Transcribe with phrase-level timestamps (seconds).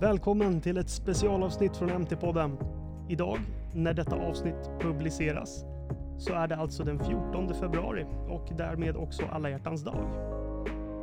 [0.00, 2.56] Välkommen till ett specialavsnitt från MT-podden.
[3.08, 3.38] Idag,
[3.74, 5.64] när detta avsnitt publiceras,
[6.18, 10.04] så är det alltså den 14 februari och därmed också alla hjärtans dag.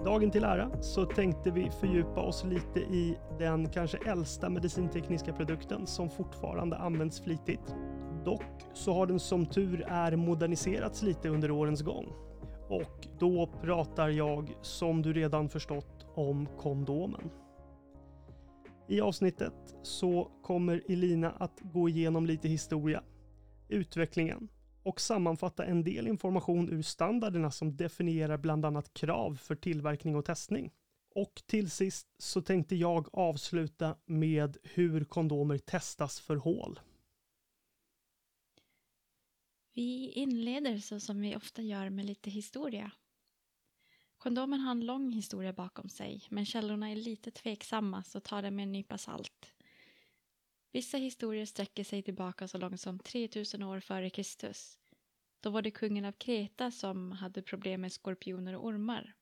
[0.05, 5.88] Dagen till ära så tänkte vi fördjupa oss lite i den kanske äldsta medicintekniska produkten
[5.88, 7.75] som fortfarande används flitigt.
[8.25, 12.05] Dock så har den som tur är moderniserats lite under årens gång.
[12.70, 17.30] Och då pratar jag, som du redan förstått, om kondomen.
[18.88, 23.04] I avsnittet så kommer Elina att gå igenom lite historia,
[23.70, 24.48] utvecklingen
[24.84, 30.25] och sammanfatta en del information ur standarderna som definierar bland annat krav för tillverkning och
[30.25, 30.71] testning.
[31.16, 36.80] Och till sist så tänkte jag avsluta med hur kondomer testas för hål.
[39.73, 42.92] Vi inleder så som vi ofta gör med lite historia.
[44.25, 48.52] Kondomen har en lång historia bakom sig, men källorna är lite tveksamma så ta det
[48.52, 49.53] med en nypa salt.
[50.72, 54.80] Vissa historier sträcker sig tillbaka så långt som 3000 år före Kristus.
[55.39, 59.16] Då var det kungen av Kreta som hade problem med skorpioner och ormar.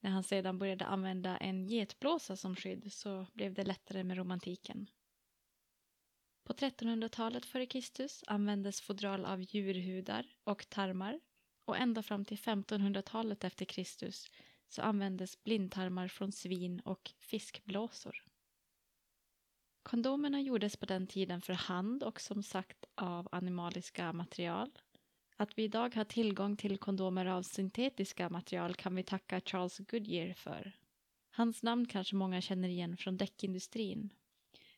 [0.00, 4.90] När han sedan började använda en getblåsa som skydd så blev det lättare med romantiken.
[6.44, 11.20] På 1300-talet före Kristus användes fodral av djurhudar och tarmar
[11.68, 14.30] och ända fram till 1500-talet efter Kristus
[14.68, 18.24] så användes blindtarmar från svin och fiskblåsor.
[19.82, 24.70] Kondomerna gjordes på den tiden för hand och som sagt av animaliska material.
[25.36, 30.34] Att vi idag har tillgång till kondomer av syntetiska material kan vi tacka Charles Goodyear
[30.34, 30.72] för.
[31.30, 34.12] Hans namn kanske många känner igen från däckindustrin.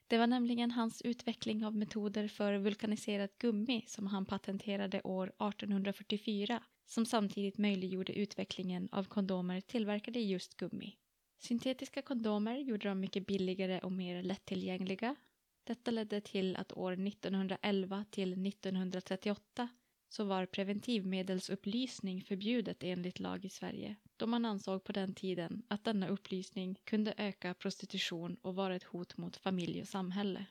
[0.06, 6.62] Det var nämligen hans utveckling av metoder för vulkaniserat gummi som han patenterade år 1844
[6.90, 10.96] som samtidigt möjliggjorde utvecklingen av kondomer tillverkade i just gummi.
[11.38, 15.16] Syntetiska kondomer gjorde dem mycket billigare och mer lättillgängliga.
[15.64, 19.68] Detta ledde till att år 1911 till 1938
[20.08, 25.84] så var preventivmedelsupplysning förbjudet enligt lag i Sverige då man ansåg på den tiden att
[25.84, 30.46] denna upplysning kunde öka prostitution och vara ett hot mot familj och samhälle.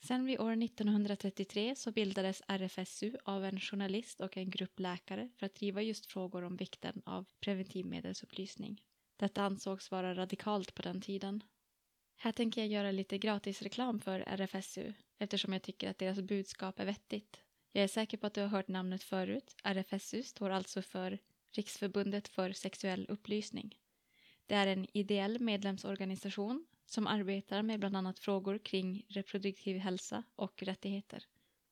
[0.00, 5.46] Sen vid år 1933 så bildades RFSU av en journalist och en grupp läkare för
[5.46, 8.82] att driva just frågor om vikten av preventivmedelsupplysning.
[9.16, 11.44] Detta ansågs vara radikalt på den tiden.
[12.16, 16.84] Här tänker jag göra lite gratisreklam för RFSU eftersom jag tycker att deras budskap är
[16.84, 17.40] vettigt.
[17.72, 19.56] Jag är säker på att du har hört namnet förut.
[19.64, 21.18] RFSU står alltså för
[21.52, 23.78] Riksförbundet för sexuell upplysning.
[24.46, 30.62] Det är en ideell medlemsorganisation som arbetar med bland annat frågor kring reproduktiv hälsa och
[30.62, 31.24] rättigheter.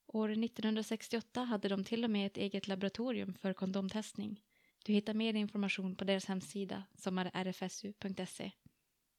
[0.07, 4.43] År 1968 hade de till och med ett eget laboratorium för kondomtestning.
[4.85, 8.51] Du hittar mer information på deras hemsida som är rfsu.se.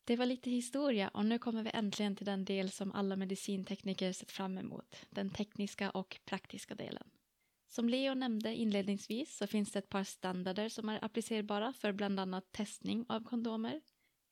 [0.04, 4.14] Det var lite historia och nu kommer vi äntligen till den del som alla medicintekniker
[4.14, 7.10] sett fram emot, den tekniska och praktiska delen.
[7.68, 12.20] Som Leo nämnde inledningsvis så finns det ett par standarder som är applicerbara för bland
[12.20, 13.82] annat testning av kondomer.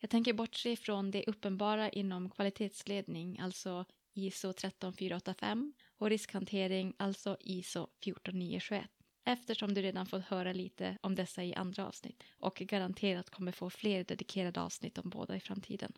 [0.03, 7.88] Jag tänker bortse från det uppenbara inom kvalitetsledning, alltså ISO 13485 och riskhantering, alltså ISO
[8.00, 8.90] 14921
[9.25, 13.69] eftersom du redan fått höra lite om dessa i andra avsnitt och garanterat kommer få
[13.69, 15.94] fler dedikerade avsnitt om båda i framtiden.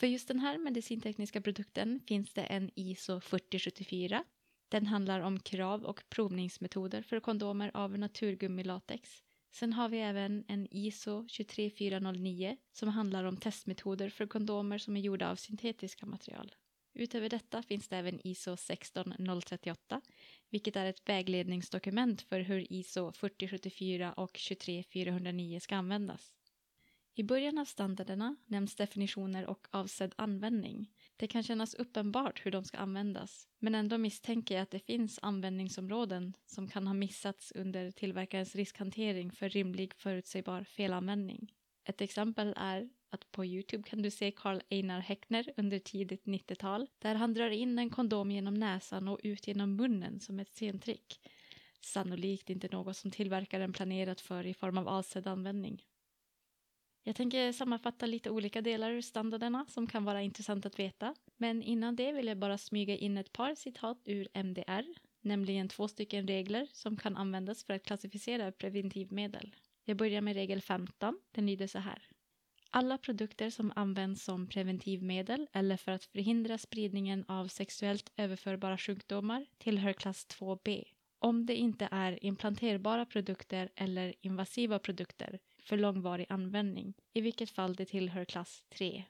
[0.00, 4.24] För just den här medicintekniska produkten finns det en ISO 4074
[4.68, 9.25] den handlar om krav och provningsmetoder för kondomer av naturgummilatex.
[9.58, 15.00] Sen har vi även en ISO 23409 som handlar om testmetoder för kondomer som är
[15.00, 16.54] gjorda av syntetiska material.
[16.94, 20.00] Utöver detta finns det även ISO 16038,
[20.50, 26.32] vilket är ett vägledningsdokument för hur ISO 4074 och 23409 ska användas.
[27.14, 30.90] I början av standarderna nämns definitioner och avsedd användning.
[31.18, 35.18] Det kan kännas uppenbart hur de ska användas, men ändå misstänker jag att det finns
[35.22, 41.52] användningsområden som kan ha missats under tillverkarens riskhantering för rimlig förutsägbar felanvändning.
[41.84, 46.86] Ett exempel är att på Youtube kan du se Karl Einar Häckner under tidigt 90-tal
[46.98, 51.20] där han drar in en kondom genom näsan och ut genom munnen som ett scentrick.
[51.80, 55.82] Sannolikt inte något som tillverkaren planerat för i form av avsedd användning.
[57.08, 61.14] Jag tänker sammanfatta lite olika delar ur standarderna som kan vara intressant att veta.
[61.36, 64.84] Men innan det vill jag bara smyga in ett par citat ur MDR,
[65.20, 69.54] nämligen två stycken regler som kan användas för att klassificera preventivmedel.
[69.84, 71.18] Jag börjar med regel 15.
[71.32, 72.02] Den lyder så här.
[72.70, 79.46] Alla produkter som används som preventivmedel eller för att förhindra spridningen av sexuellt överförbara sjukdomar
[79.58, 80.84] tillhör klass 2B.
[81.18, 87.74] Om det inte är implanterbara produkter eller invasiva produkter för långvarig användning, i vilket fall
[87.74, 89.04] det tillhör klass 3.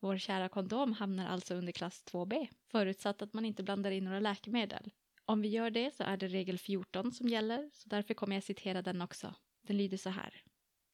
[0.00, 4.20] Vår kära kondom hamnar alltså under klass 2B, förutsatt att man inte blandar in några
[4.20, 4.90] läkemedel.
[5.24, 8.44] Om vi gör det så är det regel 14 som gäller, så därför kommer jag
[8.44, 9.34] citera den också.
[9.66, 10.42] Den lyder så här.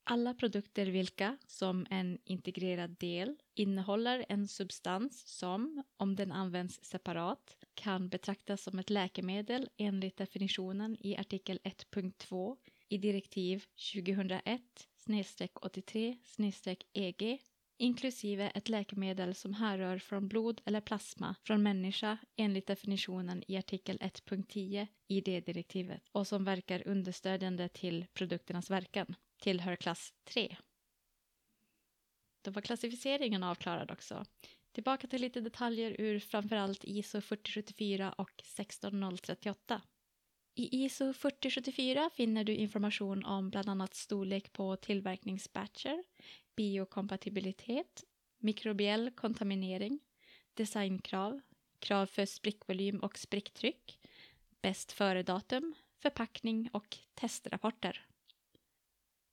[0.05, 7.57] Alla produkter vilka, som en integrerad del, innehåller en substans som, om den används separat,
[7.75, 12.57] kan betraktas som ett läkemedel enligt definitionen i artikel 1.2
[12.89, 13.65] i direktiv
[13.95, 14.63] 2001
[15.07, 17.39] 2001-83-EG
[17.79, 23.99] inklusive ett läkemedel som härrör från blod eller plasma från människa enligt definitionen i artikel
[23.99, 30.57] 1.10 i det direktivet och som verkar understödjande till produkternas verkan, tillhör klass 3.
[32.43, 34.25] Då var klassificeringen avklarad också.
[34.73, 39.83] Tillbaka till lite detaljer ur framförallt ISO 4074 och 16038.
[40.59, 46.05] I ISO 4074 finner du information om bland annat storlek på tillverkningsbatcher,
[46.57, 48.05] biokompatibilitet,
[48.39, 49.99] mikrobiell kontaminering,
[50.55, 51.41] designkrav,
[51.79, 53.99] krav för sprickvolym och spricktryck,
[54.63, 58.07] bäst före-datum, förpackning och testrapporter.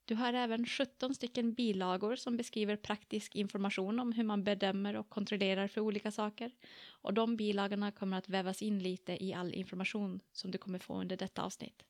[0.06, 5.08] Du har även 17 stycken bilagor som beskriver praktisk information om hur man bedömer och
[5.08, 6.52] kontrollerar för olika saker.
[6.90, 11.00] Och de bilagorna kommer att vävas in lite i all information som du kommer få
[11.00, 11.82] under detta avsnitt.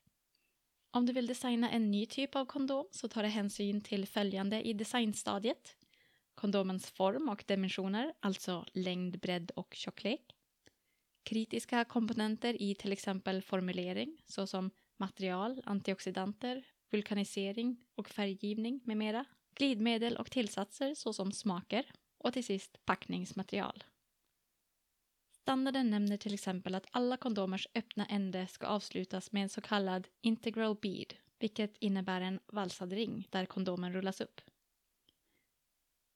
[0.91, 4.61] Om du vill designa en ny typ av kondom så tar det hänsyn till följande
[4.61, 5.75] i designstadiet.
[6.35, 10.35] Kondomens form och dimensioner, alltså längd, bredd och tjocklek.
[11.23, 16.63] Kritiska komponenter i till exempel formulering, såsom material, antioxidanter,
[16.95, 19.25] vulkanisering och färggivning med mera.
[19.55, 21.91] Glidmedel och tillsatser såsom smaker.
[22.17, 23.83] Och till sist packningsmaterial.
[25.31, 30.07] Standarden nämner till exempel att alla kondomers öppna ände ska avslutas med en så kallad
[30.21, 34.41] integral bead, vilket innebär en valsad ring där kondomen rullas upp.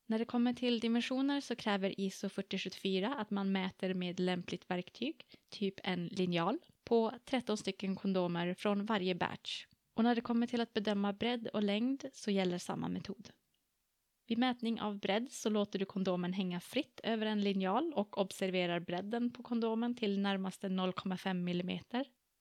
[0.06, 5.26] När det kommer till dimensioner så kräver ISO 4074 att man mäter med lämpligt verktyg,
[5.50, 9.66] typ en linjal, på 13 stycken kondomer från varje batch.
[10.00, 13.30] Och när det kommer till att bedöma bredd och längd så gäller samma metod.
[14.28, 18.80] Vid mätning av bredd så låter du kondomen hänga fritt över en linjal och observerar
[18.80, 21.80] bredden på kondomen till närmaste 0,5 mm.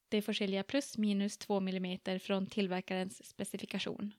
[0.08, 4.14] Det får skilja plus minus 2 mm från tillverkarens specifikation.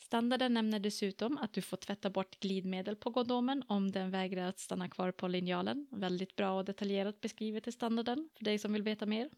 [0.00, 4.58] Standarden nämner dessutom att du får tvätta bort glidmedel på kondomen om den vägrar att
[4.58, 5.86] stanna kvar på linjalen.
[5.90, 9.30] Väldigt bra och detaljerat beskrivet i standarden för dig som vill veta mer.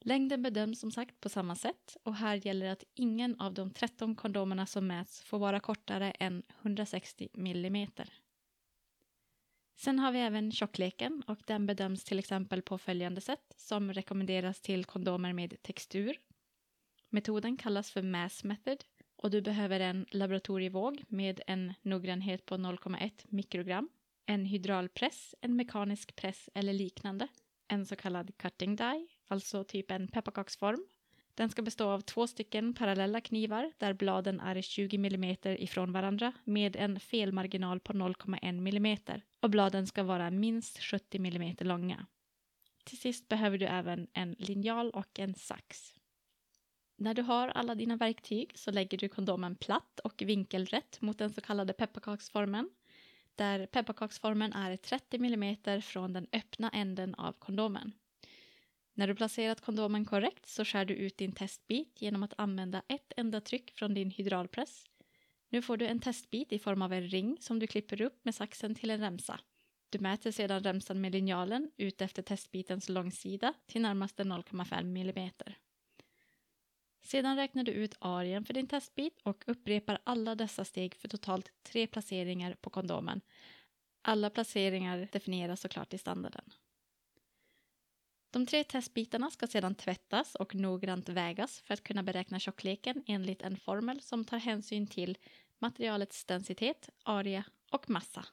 [0.00, 4.14] Längden bedöms som sagt på samma sätt och här gäller att ingen av de 13
[4.14, 7.88] kondomerna som mäts får vara kortare än 160 mm.
[9.76, 14.60] Sen har vi även tjockleken och den bedöms till exempel på följande sätt som rekommenderas
[14.60, 16.18] till kondomer med textur.
[17.08, 18.84] Metoden kallas för mass method
[19.16, 23.88] och du behöver en laboratorievåg med en noggrannhet på 0,1 mikrogram,
[24.26, 27.28] en hydraulpress, en mekanisk press eller liknande,
[27.68, 30.86] en så kallad cutting die alltså typ en pepparkaksform.
[31.34, 36.32] Den ska bestå av två stycken parallella knivar där bladen är 20 mm ifrån varandra
[36.44, 38.96] med en felmarginal på 0,1 mm
[39.40, 42.06] och bladen ska vara minst 70 mm långa.
[42.84, 45.94] Till sist behöver du även en linjal och en sax.
[46.96, 51.32] När du har alla dina verktyg så lägger du kondomen platt och vinkelrätt mot den
[51.32, 52.70] så kallade pepparkaksformen
[53.34, 57.92] där pepparkaksformen är 30 mm från den öppna änden av kondomen.
[58.98, 63.12] När du placerat kondomen korrekt så skär du ut din testbit genom att använda ett
[63.16, 64.84] enda tryck från din hydraulpress.
[65.48, 68.34] Nu får du en testbit i form av en ring som du klipper upp med
[68.34, 69.40] saxen till en remsa.
[69.90, 75.30] Du mäter sedan remsan med linjalen ut efter testbitens långsida till närmaste 0,5 mm.
[77.02, 81.52] Sedan räknar du ut arean för din testbit och upprepar alla dessa steg för totalt
[81.62, 83.20] tre placeringar på kondomen.
[84.02, 86.44] Alla placeringar definieras såklart i standarden.
[88.30, 93.42] De tre testbitarna ska sedan tvättas och noggrant vägas för att kunna beräkna tjockleken enligt
[93.42, 95.18] en formel som tar hänsyn till
[95.58, 98.26] materialets densitet, area och massa.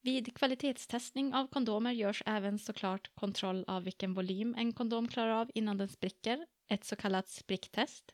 [0.00, 5.50] Vid kvalitetstestning av kondomer görs även såklart kontroll av vilken volym en kondom klarar av
[5.54, 8.12] innan den spricker, ett så kallat spricktest.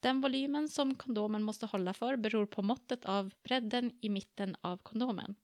[0.00, 4.76] Den volymen som kondomen måste hålla för beror på måttet av bredden i mitten av
[4.76, 5.34] kondomen.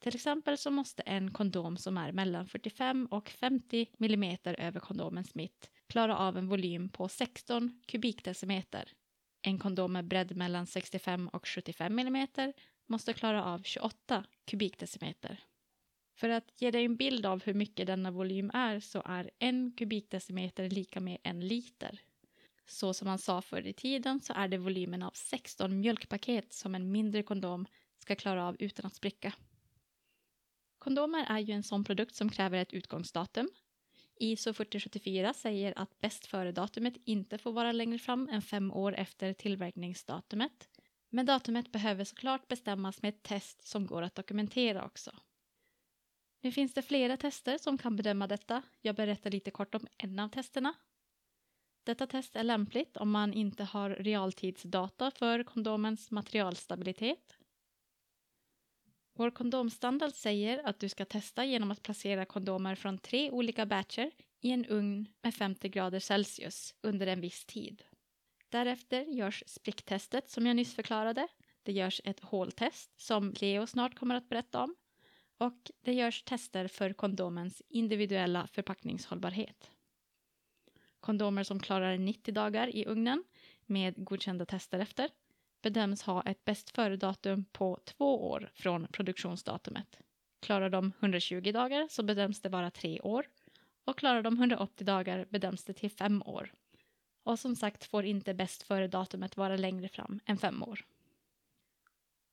[0.00, 5.34] Till exempel så måste en kondom som är mellan 45 och 50 mm över kondomens
[5.34, 8.92] mitt klara av en volym på 16 kubikdecimeter.
[9.42, 12.26] En kondom med bredd mellan 65 och 75 mm
[12.86, 15.40] måste klara av 28 kubikdecimeter.
[16.16, 19.72] För att ge dig en bild av hur mycket denna volym är så är en
[19.72, 22.00] kubikdecimeter lika med en liter.
[22.66, 26.74] Så som man sa förr i tiden så är det volymen av 16 mjölkpaket som
[26.74, 27.66] en mindre kondom
[27.98, 29.32] ska klara av utan att spricka.
[30.90, 33.48] Kondomer är ju en sån produkt som kräver ett utgångsdatum.
[34.16, 39.32] ISO 4074 säger att bäst före-datumet inte får vara längre fram än fem år efter
[39.32, 40.68] tillverkningsdatumet.
[41.10, 45.10] Men datumet behöver såklart bestämmas med ett test som går att dokumentera också.
[46.40, 48.62] Nu finns det flera tester som kan bedöma detta.
[48.80, 50.74] Jag berättar lite kort om en av testerna.
[51.84, 57.36] Detta test är lämpligt om man inte har realtidsdata för kondomens materialstabilitet.
[59.20, 64.10] Vår kondomstandard säger att du ska testa genom att placera kondomer från tre olika batcher
[64.40, 67.82] i en ugn med 50 grader Celsius under en viss tid.
[68.48, 71.28] Därefter görs spricktestet som jag nyss förklarade.
[71.62, 74.74] Det görs ett håltest som Leo snart kommer att berätta om.
[75.38, 79.70] Och det görs tester för kondomens individuella förpackningshållbarhet.
[81.00, 83.24] Kondomer som klarar 90 dagar i ugnen
[83.66, 85.10] med godkända tester efter
[85.62, 89.98] bedöms ha ett bäst före-datum på två år från produktionsdatumet.
[90.40, 93.26] Klarar de 120 dagar så bedöms det vara tre år
[93.84, 96.52] och klarar de 180 dagar bedöms det till fem år.
[97.22, 100.84] Och som sagt får inte bäst före-datumet vara längre fram än fem år.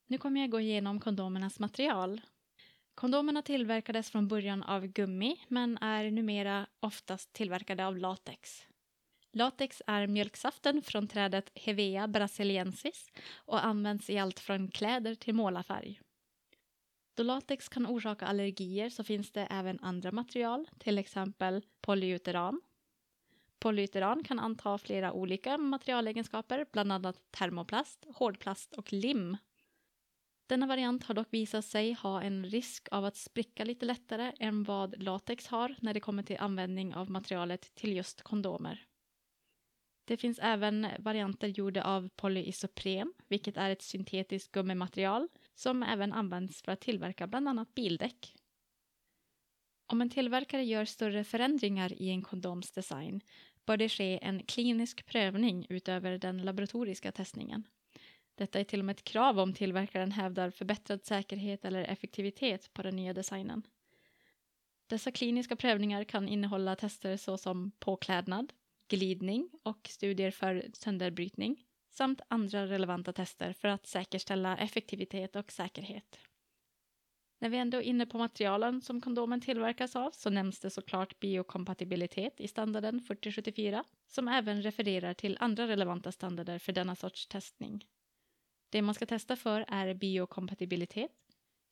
[0.07, 2.21] Nu kommer jag gå igenom kondomernas material.
[2.95, 8.67] Kondomerna tillverkades från början av gummi men är numera oftast tillverkade av latex.
[9.31, 16.01] Latex är mjölksaften från trädet Hevea brasiliensis och används i allt från kläder till målarfärg.
[17.13, 22.61] Då latex kan orsaka allergier så finns det även andra material, till exempel polyuteran.
[23.59, 29.37] Polyuteran kan anta flera olika materialegenskaper, bland annat termoplast, hårdplast och lim.
[30.47, 34.63] Denna variant har dock visat sig ha en risk av att spricka lite lättare än
[34.63, 38.86] vad latex har när det kommer till användning av materialet till just kondomer.
[40.07, 46.61] Det finns även varianter gjorda av polyisopren, vilket är ett syntetiskt gummimaterial som även används
[46.61, 48.33] för att tillverka bland annat bildäck.
[49.87, 53.21] Om en tillverkare gör större förändringar i en kondoms design
[53.65, 57.63] bör det ske en klinisk prövning utöver den laboratoriska testningen.
[58.35, 62.83] Detta är till och med ett krav om tillverkaren hävdar förbättrad säkerhet eller effektivitet på
[62.83, 63.63] den nya designen.
[64.87, 68.53] Dessa kliniska prövningar kan innehålla tester såsom påklädnad,
[68.87, 76.19] glidning och studier för sönderbrytning samt andra relevanta tester för att säkerställa effektivitet och säkerhet.
[77.39, 81.19] När vi ändå är inne på materialen som kondomen tillverkas av så nämns det såklart
[81.19, 87.85] biokompatibilitet i standarden 4074 som även refererar till andra relevanta standarder för denna sorts testning.
[88.69, 91.11] Det man ska testa för är biokompatibilitet,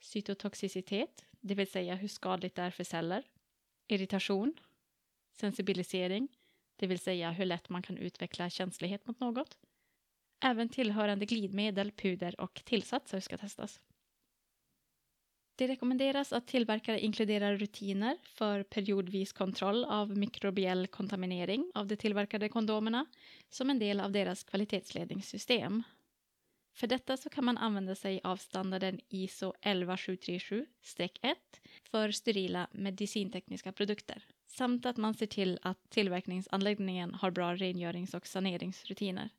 [0.01, 3.24] cytotoxicitet, det vill säga hur skadligt det är för celler,
[3.88, 4.53] irritation,
[5.31, 6.27] sensibilisering,
[6.75, 9.58] det vill säga hur lätt man kan utveckla känslighet mot något.
[10.44, 13.79] Även tillhörande glidmedel, puder och tillsatser ska testas.
[15.58, 22.50] Det rekommenderas att tillverkare inkluderar rutiner för periodvis kontroll av mikrobiell kontaminering av de tillverkade
[22.50, 23.05] kondomerna
[23.50, 25.84] som en del av deras kvalitetsledningssystem.
[26.74, 30.65] För detta så kan man använda sig av standarden ISO 11737-1
[31.91, 38.27] för sterila medicintekniska produkter samt att man ser till att tillverkningsanläggningen har bra rengörings och
[38.27, 39.29] saneringsrutiner.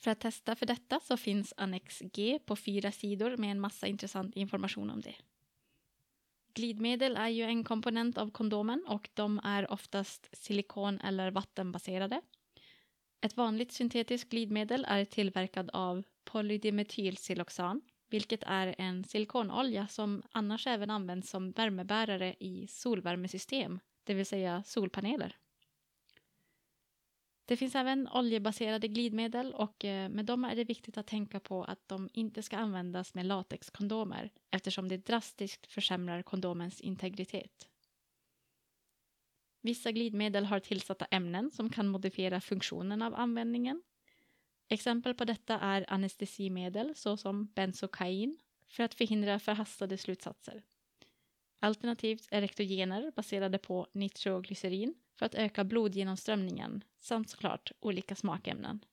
[0.00, 3.86] För att testa för detta så finns Annex G på fyra sidor med en massa
[3.86, 5.14] intressant information om det.
[6.54, 12.22] Glidmedel är ju en komponent av kondomen och de är oftast silikon eller vattenbaserade.
[13.20, 20.90] Ett vanligt syntetiskt glidmedel är tillverkad av polydimetylsiloxan, vilket är en silikonolja som annars även
[20.90, 25.36] används som värmebärare i solvärmesystem det vill säga solpaneler.
[27.44, 31.64] Det finns även oljebaserade glidmedel och eh, med dem är det viktigt att tänka på
[31.64, 37.68] att de inte ska användas med latexkondomer eftersom det drastiskt försämrar kondomens integritet.
[39.60, 43.82] Vissa glidmedel har tillsatta ämnen som kan modifiera funktionen av användningen.
[44.68, 50.62] Exempel på detta är anestesimedel såsom benzokain för att förhindra förhastade slutsatser.
[51.64, 58.84] Alternativt erektogener baserade på nitroglycerin för att öka blodgenomströmningen samt såklart olika smakämnen.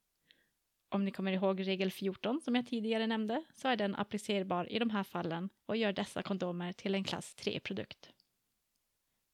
[0.89, 4.79] Om ni kommer ihåg regel 14 som jag tidigare nämnde så är den applicerbar i
[4.79, 8.11] de här fallen och gör dessa kondomer till en klass 3-produkt.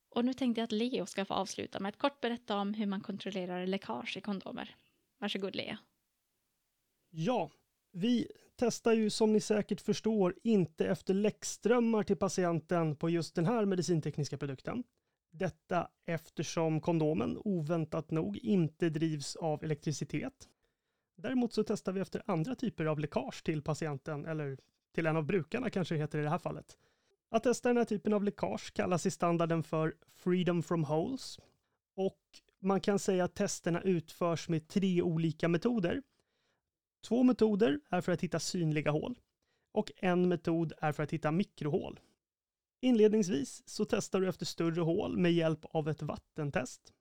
[0.10, 2.86] Och nu tänkte jag att Leo ska få avsluta med att kort berätta om hur
[2.86, 4.76] man kontrollerar läckage i kondomer.
[5.18, 5.78] Varsågod Leo.
[7.10, 7.52] Ja,
[7.92, 13.46] vi testar ju som ni säkert förstår inte efter läckströmmar till patienten på just den
[13.46, 14.84] här medicintekniska produkten.
[15.32, 20.50] Detta eftersom kondomen oväntat nog inte drivs av elektricitet.
[21.18, 24.58] Däremot så testar vi efter andra typer av läckage till patienten eller
[24.94, 26.78] till en av brukarna kanske det heter i det här fallet.
[27.30, 31.40] Att testa den här typen av läckage kallas i standarden för Freedom from Holes
[31.96, 32.20] och
[32.60, 36.02] man kan säga att testerna utförs med tre olika metoder.
[37.08, 39.20] Två metoder är för att hitta synliga hål
[39.74, 42.00] och en metod är för att hitta mikrohål.
[42.82, 46.94] Inledningsvis så testar du efter större hål med hjälp av ett vattentest.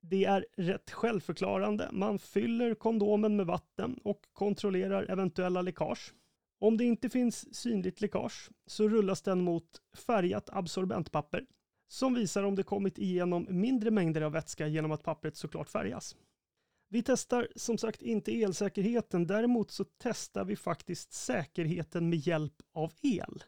[0.00, 1.88] Det är rätt självförklarande.
[1.92, 6.14] Man fyller kondomen med vatten och kontrollerar eventuella läckage.
[6.58, 11.46] Om det inte finns synligt läckage så rullas den mot färgat absorbentpapper
[11.88, 16.16] som visar om det kommit igenom mindre mängder av vätska genom att pappret såklart färgas.
[16.88, 22.92] Vi testar som sagt inte elsäkerheten, däremot så testar vi faktiskt säkerheten med hjälp av
[23.02, 23.44] el.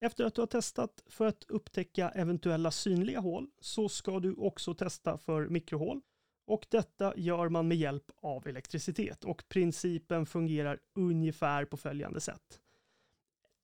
[0.00, 4.74] Efter att du har testat för att upptäcka eventuella synliga hål så ska du också
[4.74, 6.00] testa för mikrohål.
[6.46, 12.60] Och detta gör man med hjälp av elektricitet och principen fungerar ungefär på följande sätt.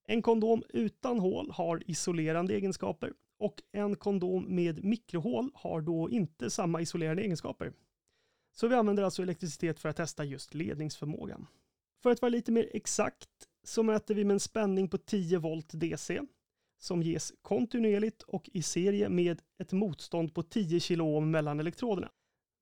[0.04, 6.50] En kondom utan hål har isolerande egenskaper och en kondom med mikrohål har då inte
[6.50, 7.72] samma isolerande egenskaper.
[8.58, 11.46] Så vi använder alltså elektricitet för att testa just ledningsförmågan.
[12.02, 13.28] För att vara lite mer exakt
[13.64, 16.20] så mäter vi med en spänning på 10 volt DC
[16.78, 22.10] som ges kontinuerligt och i serie med ett motstånd på 10 kilo mellan elektroderna.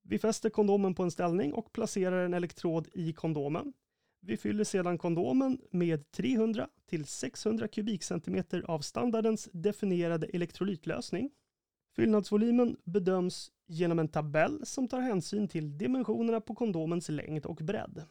[0.02, 3.72] Vi fäster kondomen på en ställning och placerar en elektrod i kondomen.
[4.20, 11.30] Vi fyller sedan kondomen med 300 till 600 kubikcentimeter av standardens definierade elektrolytlösning.
[11.96, 18.04] Fyllnadsvolymen bedöms genom en tabell som tar hänsyn till dimensionerna på kondomens längd och bredd.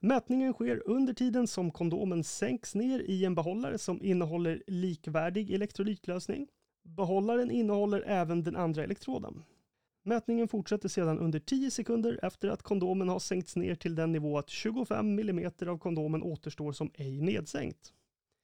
[0.00, 6.48] Mätningen sker under tiden som kondomen sänks ner i en behållare som innehåller likvärdig elektrolytlösning.
[6.82, 9.42] Behållaren innehåller även den andra elektroden.
[10.02, 14.38] Mätningen fortsätter sedan under 10 sekunder efter att kondomen har sänkts ner till den nivå
[14.38, 17.92] att 25 mm av kondomen återstår som ej nedsänkt.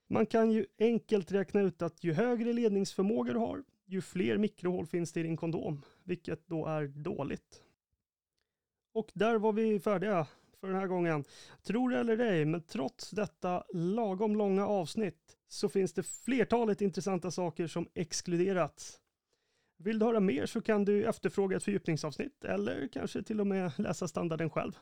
[0.08, 4.87] Man kan ju enkelt räkna ut att ju högre ledningsförmåga du har, ju fler mikrohål
[4.87, 7.62] finns det i din kondom, vilket då är dåligt.
[8.92, 10.26] Och där var vi färdiga
[10.61, 11.24] för den här gången.
[11.62, 17.31] Tror det eller ej, men trots detta lagom långa avsnitt så finns det flertalet intressanta
[17.31, 19.00] saker som exkluderats.
[19.76, 23.72] Vill du höra mer så kan du efterfråga ett fördjupningsavsnitt eller kanske till och med
[23.78, 24.78] läsa standarden själv.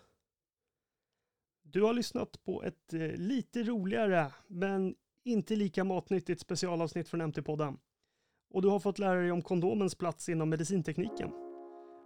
[1.63, 4.95] Du har lyssnat på ett eh, lite roligare men
[5.25, 7.77] inte lika matnyttigt specialavsnitt från MT-podden.
[8.53, 11.31] Och du har fått lära dig om kondomens plats inom medicintekniken.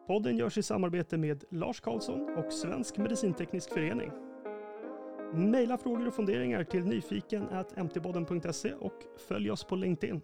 [0.06, 4.10] Podden görs i samarbete med Lars Karlsson och Svensk Medicinteknisk Förening.
[5.34, 10.20] Maila frågor och funderingar till nyfiken mtpodden.se och följ oss på LinkedIn.